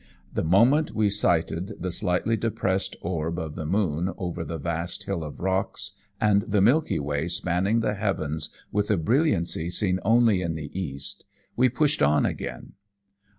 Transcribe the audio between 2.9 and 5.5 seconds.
orb of the moon over the vast hill of